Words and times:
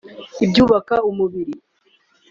Ibyubaka 0.45 0.95
umubiri 1.09 1.53